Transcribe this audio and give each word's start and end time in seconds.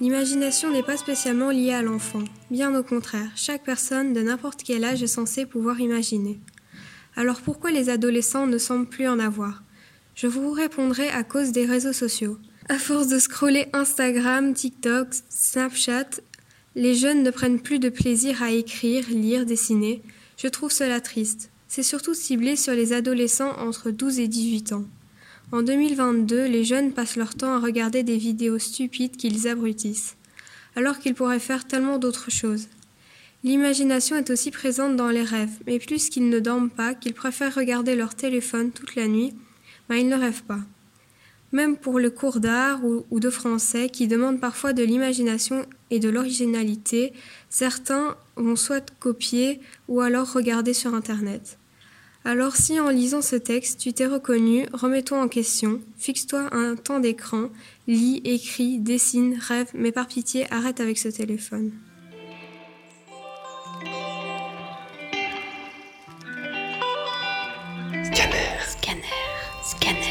L'imagination 0.00 0.70
n'est 0.70 0.82
pas 0.82 0.96
spécialement 0.96 1.50
liée 1.50 1.72
à 1.72 1.82
l'enfant. 1.82 2.22
Bien 2.50 2.74
au 2.78 2.82
contraire, 2.82 3.30
chaque 3.34 3.64
personne 3.64 4.12
de 4.12 4.22
n'importe 4.22 4.62
quel 4.62 4.84
âge 4.84 5.02
est 5.02 5.08
censée 5.08 5.44
pouvoir 5.44 5.80
imaginer. 5.80 6.38
Alors 7.16 7.40
pourquoi 7.40 7.72
les 7.72 7.90
adolescents 7.90 8.46
ne 8.46 8.58
semblent 8.58 8.88
plus 8.88 9.08
en 9.08 9.18
avoir? 9.18 9.62
Je 10.14 10.28
vous 10.28 10.52
répondrai 10.52 11.08
à 11.08 11.24
cause 11.24 11.50
des 11.50 11.66
réseaux 11.66 11.92
sociaux. 11.92 12.38
À 12.68 12.78
force 12.78 13.08
de 13.08 13.18
scroller 13.18 13.66
Instagram, 13.72 14.54
TikTok, 14.54 15.08
Snapchat, 15.28 16.20
les 16.76 16.94
jeunes 16.94 17.22
ne 17.22 17.30
prennent 17.30 17.60
plus 17.60 17.80
de 17.80 17.88
plaisir 17.88 18.42
à 18.42 18.50
écrire, 18.50 19.04
lire, 19.08 19.46
dessiner. 19.46 20.02
Je 20.38 20.46
trouve 20.46 20.70
cela 20.70 21.00
triste. 21.00 21.50
C'est 21.66 21.82
surtout 21.82 22.14
ciblé 22.14 22.54
sur 22.54 22.72
les 22.72 22.92
adolescents 22.92 23.58
entre 23.58 23.90
12 23.90 24.20
et 24.20 24.28
18 24.28 24.72
ans. 24.72 24.84
En 25.50 25.62
2022, 25.62 26.46
les 26.46 26.64
jeunes 26.64 26.92
passent 26.92 27.16
leur 27.16 27.34
temps 27.34 27.54
à 27.54 27.58
regarder 27.58 28.04
des 28.04 28.16
vidéos 28.16 28.60
stupides 28.60 29.16
qu'ils 29.16 29.48
abrutissent, 29.48 30.16
alors 30.76 31.00
qu'ils 31.00 31.14
pourraient 31.14 31.40
faire 31.40 31.66
tellement 31.66 31.98
d'autres 31.98 32.30
choses. 32.30 32.68
L'imagination 33.42 34.14
est 34.16 34.30
aussi 34.30 34.52
présente 34.52 34.94
dans 34.94 35.08
les 35.08 35.22
rêves, 35.22 35.58
mais 35.66 35.80
plus 35.80 36.08
qu'ils 36.08 36.28
ne 36.28 36.38
dorment 36.38 36.70
pas, 36.70 36.94
qu'ils 36.94 37.14
préfèrent 37.14 37.54
regarder 37.54 37.96
leur 37.96 38.14
téléphone 38.14 38.70
toute 38.70 38.94
la 38.94 39.08
nuit, 39.08 39.34
ben 39.88 39.96
ils 39.96 40.08
ne 40.08 40.16
rêvent 40.16 40.44
pas 40.44 40.60
même 41.52 41.76
pour 41.76 41.98
le 41.98 42.10
cours 42.10 42.40
d'art 42.40 42.80
ou, 42.84 43.20
de 43.20 43.30
français 43.30 43.88
qui 43.88 44.06
demande 44.06 44.40
parfois 44.40 44.72
de 44.72 44.82
l'imagination 44.82 45.64
et 45.90 45.98
de 45.98 46.08
l'originalité, 46.08 47.12
certains 47.48 48.16
vont 48.36 48.56
soit 48.56 48.92
copier 48.98 49.60
ou 49.88 50.00
alors 50.00 50.32
regarder 50.32 50.74
sur 50.74 50.94
Internet. 50.94 51.58
Alors 52.24 52.56
si 52.56 52.78
en 52.78 52.90
lisant 52.90 53.22
ce 53.22 53.36
texte 53.36 53.80
tu 53.80 53.92
t'es 53.92 54.06
reconnu, 54.06 54.66
remets-toi 54.72 55.22
en 55.22 55.28
question, 55.28 55.80
fixe-toi 55.96 56.54
un 56.54 56.76
temps 56.76 57.00
d'écran, 57.00 57.48
lis, 57.86 58.20
écris, 58.24 58.78
dessine, 58.78 59.38
rêve, 59.40 59.70
mais 59.72 59.92
par 59.92 60.08
pitié 60.08 60.46
arrête 60.52 60.80
avec 60.80 60.98
ce 60.98 61.08
téléphone. 61.08 61.72
Scanner, 68.04 68.58
scanner, 68.66 69.02
scanner. 69.62 70.07